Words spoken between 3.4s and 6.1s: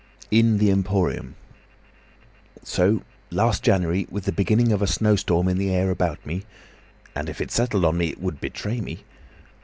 January, with the beginning of a snowstorm in the air